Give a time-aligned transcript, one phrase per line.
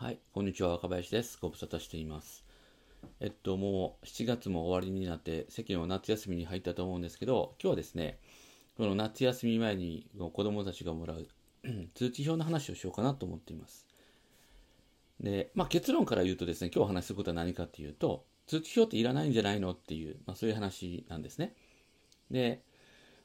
[0.00, 1.40] はい、こんにちは、若林です。
[1.42, 2.44] ご無沙汰しています。
[3.18, 8.20] えっと、もう7月も終わりになって、世間は夏休みに入ったと思うんですけど、今日はですね、
[8.76, 11.26] この夏休み前に子供たちがもらう
[11.96, 13.88] 通知表の話をしようかなと思っています。
[15.18, 21.56] で、まあ、結論から言うとですね、今日お話しすることは何かっていうと、通知表っていらないんじゃないのっていう、まあ、そういう話なんですね。
[22.30, 22.62] で、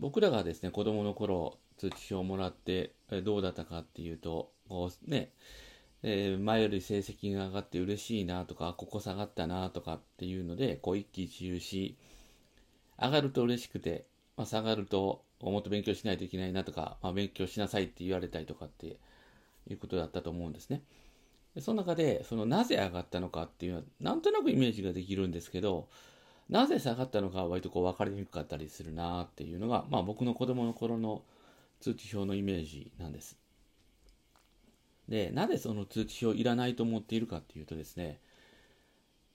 [0.00, 2.90] 僕らがですね、子供の頃、通知表をもらって
[3.22, 5.30] どうだったかっていうと、こうね、
[6.08, 11.96] えー、前より成績が上がって嬉しいなとか、ここ下がったなとかっていうので、こう一喜一憂し、
[12.96, 14.06] 上がると嬉しくて、
[14.36, 18.98] まあ、下がるともっと勉強しないといけないなとか、まあ、勉強しなさいって言われたりとかって
[19.68, 20.82] いうことだったと思うんですね。
[21.56, 25.88] でその中で、そのなぜ上がったのかっていうのは、なんとなくイメージができるんですけど、
[26.48, 31.22] なぜ下がったのかは割とこう分かりにくかったりするなっていうのが、まあ僕の子供の頃の
[31.80, 33.36] 通知表のイメージなんです。
[35.08, 38.20] で、なぜその通知表いらないと思っているかっていうとですね、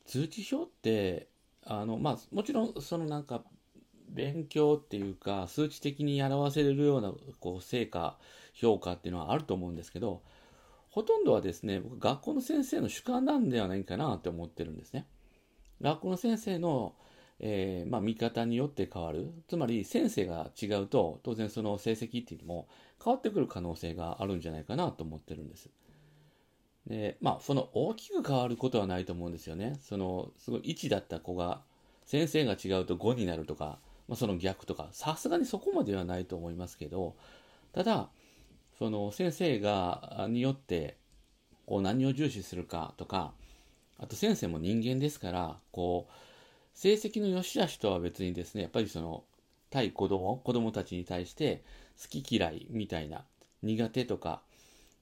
[0.05, 1.27] 通知表って、
[1.63, 3.43] あの、まあ、もちろん、そのなんか、
[4.10, 8.18] 勉強っていうか、数値的に表せれるような、こう、成果、
[8.54, 10.21] 評価っていうのはあると思うんですけど、
[10.90, 15.07] ほとんどはですね、僕、学校の先生の主観なんではないかなって思ってるんですね。
[15.79, 16.95] 学校の先生の、
[17.43, 19.31] えー、まあ、見方によって変わる。
[19.47, 22.67] つまり、先生が違うと、当然その成績っていうのも
[23.03, 25.70] 変わってくる可能性があるんじゃないかなと思ってるんです。
[26.85, 29.79] で、まあ、その大きく変わることはないと思うんですよね。
[29.81, 31.63] その、すごい1だった子が、
[32.05, 37.15] 先生が違うと5になるとか、まあ、その逆とか、さすがにそこまではないと思いますけど、
[37.73, 38.11] ただ、
[38.77, 40.98] その先生が、によって、
[41.65, 43.33] こう何を重視するかとか、
[43.98, 46.13] あと先生も人間ですから、こう、
[46.73, 49.23] 成績の良し悪しとは別にですね、やっぱりその、
[49.69, 51.63] 対子供、子供たちに対して
[52.01, 53.25] 好き嫌いみたいな、
[53.63, 54.41] 苦手とか、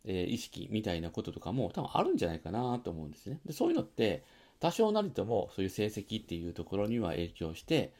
[0.06, 3.40] えー、意識みたいなこととかも多分あるんじゃないかなと思うんですね。
[3.46, 4.24] でそういうのって、
[4.60, 7.94] 多少なりともそういう成績っていうところには影響して、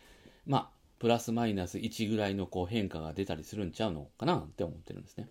[0.46, 5.30] まあ、プラスマイナス1ぐらいのこう変化が出たりするんちゃうのかなって思ってるんですね。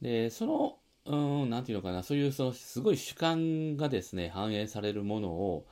[0.00, 5.66] で、その、うん、なんていうのかな、そういうそのすごい主観がですね、反映されるものを、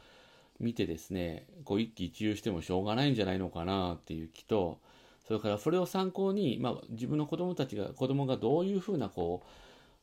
[0.62, 4.80] 見てですね、こう一喜一憂してもしょうがないんじゃないのかなっていう気と、
[5.26, 9.48] それからそれを参考に、まあ、自分の子供たちが、子供がどういうふうなこう、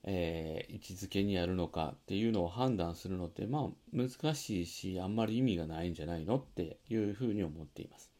[0.03, 8.11] えー、位置づけにあるのかっていうのを判断するのって、まあ難しいし、あんまり意味がないんじゃないのっていうふうに思っています。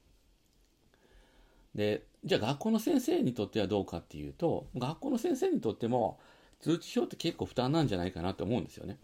[1.76, 6.20] で、じゃあ学校の先生にとってはどうかっていうと、学校の先生にとっても
[6.60, 8.98] 通知表って結構負担なんじゃないかなと思うんですよね。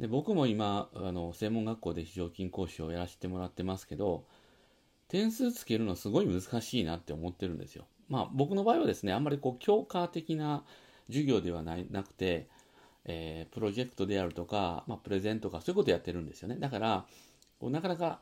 [0.00, 4.24] で僕も今あの専門学校で非常勤講師をやらせてもらってますけど
[5.08, 7.84] 点数つけるのすごい難しいなって思ってるんですよ。
[8.08, 10.64] まあ僕の場合はですねあんまりこう教科的な
[11.08, 12.48] 授業ではないなくて、
[13.04, 16.56] えー、プロジェクトであるとか、まあ、プレゼントとかそういうことやってるんですよね。
[16.56, 17.04] だから
[17.58, 18.20] こうなかなか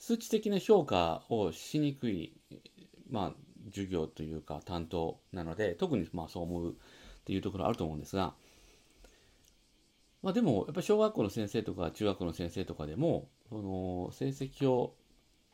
[0.00, 2.32] 数値的な評価をしにくい、
[3.08, 3.32] まあ、
[3.66, 6.72] 授業というか担当なので特にまあそう思うっ
[7.24, 8.34] ていうところあると思うんですが
[10.22, 14.94] まあでも、やっぱ小学校の先生とか中学校の先生とかでも、その成績を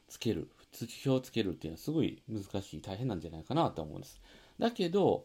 [0.08, 4.20] つける、通知表をつけるっていうのはすごい難しい、大変なんじゃないかなと思うんです。
[4.58, 5.24] だけど、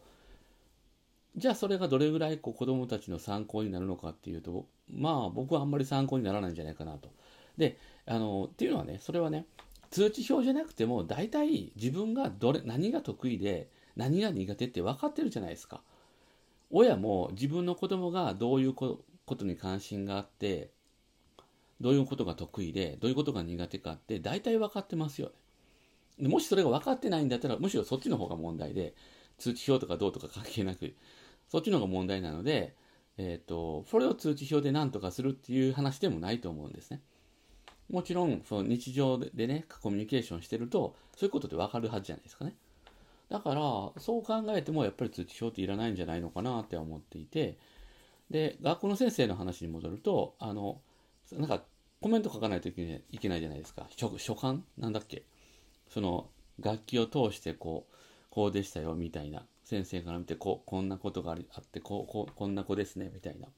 [1.36, 7.10] じゃあそれがどれぐらいこう子供たちの参考になるのかっていうと、まあ僕はあんまり参考にならないんじゃないかなと。
[7.56, 9.46] で、あの、っていうのはね、それはね、
[9.90, 15.82] 通知表じゃなくても大体自分がどれ、何が得意で何が苦手って分かってるじゃないですか。
[16.70, 18.74] 親も自分の子供がどういう
[19.32, 20.70] ことに関心があって、
[21.80, 25.32] どういうことが得意で、どういうことが苦手かって大体分かってますよ
[26.18, 26.28] ね。
[26.28, 28.94] もしそれが分かってないんだったら、むしろそっちの方が問題で、
[29.38, 30.94] 通知表とかどうとか関係なく、
[31.48, 32.76] そっちの方が問題なので、
[33.16, 37.00] えっ、ー、と、それを通知表で何とかするっていう話でもないと思うんですね。
[37.90, 42.54] もちろん、その日常でね、コミュニケーションしてると、そういうことって分かるはずじゃないですかね。
[43.28, 43.60] だから、
[44.00, 47.58] そう考えても、やっぱり通知表っていらないんじゃないのかなって思っていて、
[48.30, 50.80] で、学校の先生の話に戻ると、あの、
[51.32, 51.62] なんか
[52.00, 53.86] コメント書かないといけないじゃないですか。
[53.96, 54.60] 書書簡？
[54.78, 55.24] なんだっけ？
[55.88, 56.28] その、
[56.60, 57.94] 楽器を通してこう、
[58.30, 59.46] こうでしたよ、みたいな。
[59.64, 63.48] 先生から見て、ここんなことがあってこうこう、こんな子ですね、みたいな。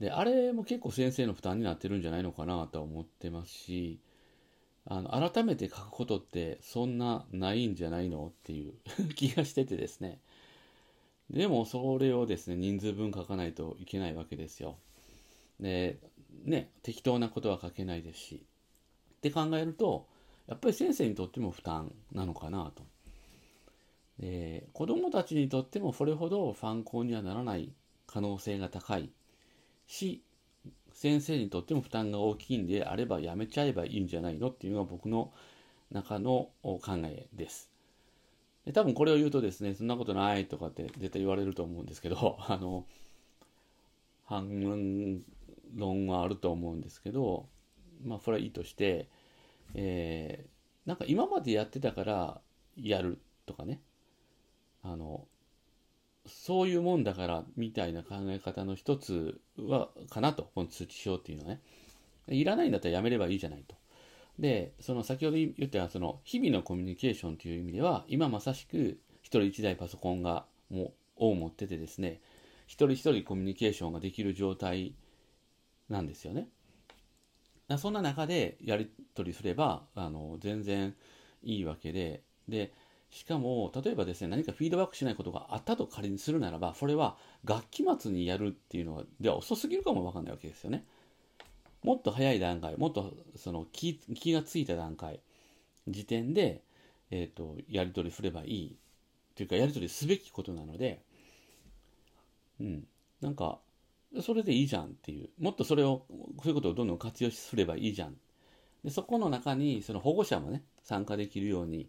[0.00, 3.98] で、あれも結構先生の負担になってるんじゃないのかなと思ってますし、
[4.84, 8.26] あの、改めて書くことってそんなないんじゃないの？
[8.26, 8.74] っていう
[9.16, 10.20] 気がしててですね。
[11.30, 14.76] でもそれをですね、人数分書かないといけないわけですよ。
[15.60, 15.98] で、
[16.44, 18.46] ね、適当なことは書けないですし。
[19.16, 20.06] って考えると、
[20.46, 22.84] やっぱり先生にとっても負担なのかなと。
[24.20, 27.72] で、子供たちにとってもそれほど参考にはならない
[28.06, 29.10] 可能性が高い
[29.86, 30.22] し、
[30.92, 35.32] 先生にとっても負担が大きいんであればやめちゃえばいいんじゃないのっていうのが僕の
[35.90, 37.70] 中の考えです。
[38.66, 42.84] で多分これを言うとですね、そんなことないとかって絶対言われると思うんですけど、 あの、
[44.24, 45.22] 反
[45.76, 47.48] 論はあると思うんですけど、
[48.04, 49.08] まあ、それはいいとして、
[49.74, 52.40] えー、なんか今までやってたから
[52.76, 53.80] やるとかね、
[54.82, 55.28] あの、
[56.26, 61.60] そういうもんだからみたいな考え方の一つは、かなと、この通知表っていうのはね。
[62.28, 63.76] いらないんだったらやめればいいじゃないと。
[64.38, 72.20] で、その先ほど言ったその日々のコミュニケーションという意味では、今まさしく一人一台パソコンがもを持っててですね、
[72.66, 74.94] 一人一人コミュニケーションができる状態
[75.88, 76.48] なんですよね。
[77.78, 80.94] そんな中でやり取りすれば、あの、全然
[81.42, 82.72] いいわけで、で、
[83.10, 90.84] しかも、例えばですね、何かフィードバックしないことがあったと仮にするならば、それは学期末にやるっていうのは、では遅すぎるかもわかんないわけですよね。
[91.86, 95.20] もっと早い段階、もっとその気気がついた段階、
[95.86, 96.62] 時点で、
[97.12, 98.76] えっ、ー、と、やり取りすればいい。
[99.36, 101.00] というか、やり取りすべきことなので、
[102.58, 102.88] うん。
[103.20, 103.60] なんか、
[104.20, 105.28] それでいいじゃんっていう。
[105.38, 106.06] もっとそれを、
[106.42, 108.16] そういうことをどんどん活用すればいいじゃん。
[108.82, 111.88] で、そこの中に、その保護者もね、参加できるように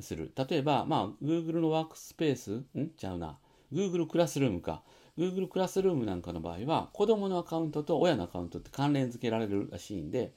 [0.00, 0.32] する。
[0.34, 2.90] 例えば、まあ、Google のワークスペース、ん？
[2.96, 3.38] ちゃうな。
[3.72, 4.82] Google クラスルームか。
[5.16, 10.32] Google クラスルームなんかの場合は、子供のアカウントと親のアカウントって関連付けられるらしいんで、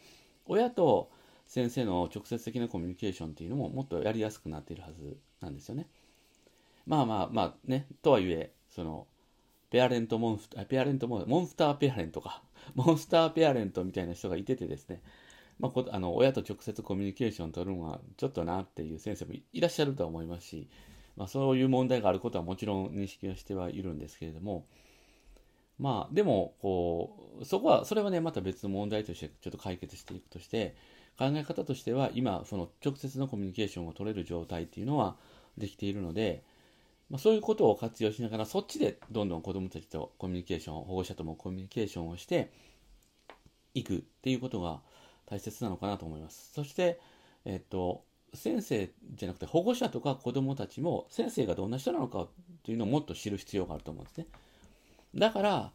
[0.46, 1.10] 親と
[1.48, 5.88] 先生の直接的なコミュニケーションっていうのももっとやりやすくなっているはずなんですよね。
[6.86, 9.08] まあまあまあね、とはいえ、その、
[9.70, 12.44] ペアレントモンスター、ペアレントモンモンスターペアレントか、
[12.76, 15.02] モンスターペアレントみたいな人がいててですね、
[15.60, 20.70] まあ、あの親と直接コミュニケーションを取るのはちょっとなっていう先生もいらっしゃるとは思いますし、
[21.18, 24.66] まあ、そういう問題があることはもちろん認識はしてはいるんですけれども、
[25.80, 30.76] まあ、でも、こう、そこは、それはね、また別の問題としてちょっと解決していくとして、
[31.18, 35.18] 考え方としては、今、その直接のコミュニケーションを取れる状態っていうのは
[35.58, 36.44] できているので、
[37.10, 42.52] まあ、そういうことを活用しながら、そっちでどんどん子供たちとコミュニケーション、保護者ともコミュニケーションをして
[43.74, 44.82] いくっていうことが
[45.26, 46.52] 大切なのかなと思います。
[46.54, 47.00] そして、
[47.46, 48.04] えっと、
[48.34, 52.28] 先生じゃなくて保護者とか子供たちも先生がどんな人なのか
[52.64, 54.28] というのをもっと知る必要があると思うんですね。
[55.16, 55.72] だから、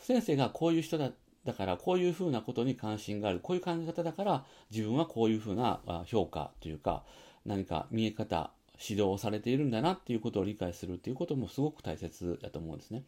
[0.00, 1.10] 先生がこういう人だ
[1.44, 7.02] だからこういうふうなことに関心がある、こういう考え方だから自分はこういうふうな評価というか
[7.44, 13.02] 何か見え方、指導をされているんだなっていうことを理解するっていうこともすごく大切だと思うんですね。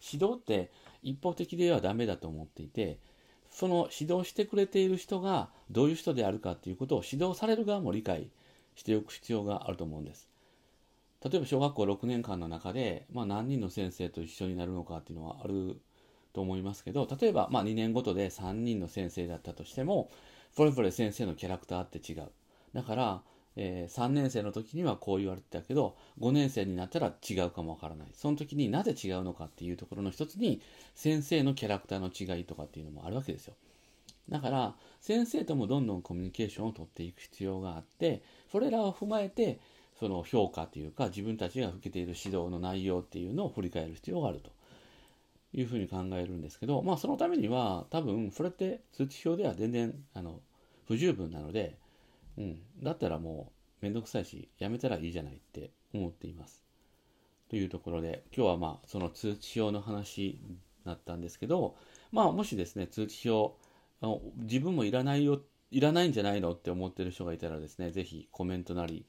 [0.00, 0.70] 指導って
[1.02, 2.98] 一方的ではダメだと思っていて、
[3.50, 8.28] その指導してくれている人がどういう人であるかっていうことを指導される側も理解
[8.80, 10.26] しておく必要があると思うんです。
[11.22, 15.78] 例えば小学校6年間の中で、まあ、何人の先生と一緒になるのかっていうのはある
[16.32, 20.10] と思いますけど、例えばまあ2年ごとで3人の先生だったとしても、
[20.56, 22.30] それぞれ先生のキャラクターって違う。
[22.72, 23.22] だから、
[23.56, 28.08] えー、3年生の時にはこう言われてたけど、5年生になったら違うかもわからない。
[28.14, 30.62] その時になぜ違うのかっていうところの一つに、
[30.94, 33.54] 先生のキャラクターの違いとかっていうのもあるわけですよ。
[34.30, 39.60] だから、先生ともどんどんコミュニケーションをとっていく必要があって、それらを踏まえて、
[39.98, 44.50] その評価というか、自分たちが受けている指導の内容っていうのを振り返る必要があると
[45.52, 50.40] いうふうに考えるんですけど、まあそのためには多分それって通知表では全然あの
[50.88, 51.76] 不十分なので、
[52.38, 53.52] うん、だったらも
[53.82, 56.64] うめんどくさいし、やめたらいいじゃないって思っています。
[57.48, 60.38] というところで、今日はまあその通知表の話
[60.86, 61.76] だったんですけど、
[62.12, 63.54] まあもしですね、通知表、
[64.36, 65.40] 自分もいらないよっ、
[65.70, 69.06] いらないんじゃないのって思ってる人がいたらですね、ぜひコメントなり、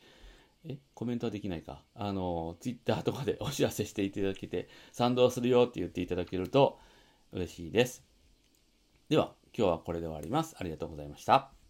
[0.63, 1.83] えコメントはできないか。
[1.95, 6.79] あの、ツイッターとかでお知らせしていただけて、賛同するよって言っていただけると
[7.31, 8.03] 嬉しいです。
[9.09, 10.55] では、今日はこれで終わります。
[10.57, 11.60] ありがとうございました。